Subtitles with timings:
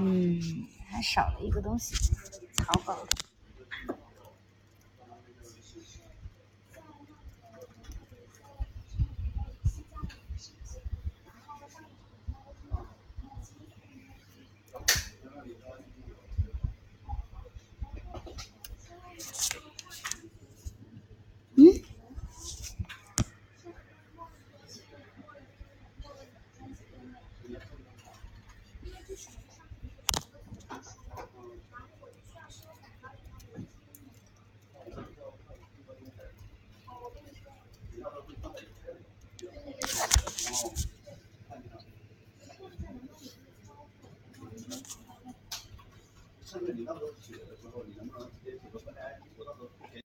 [0.00, 0.40] 嗯，
[0.88, 1.96] 还少了一个东西，
[2.52, 2.96] 草稿。
[46.44, 49.07] 甚至你那么多血的时候，你能不能直接写个本来